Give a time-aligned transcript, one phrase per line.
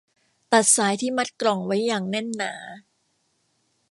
[0.51, 2.53] ตัดสายที่มัดกล่องไว้อย่างแน่นหนา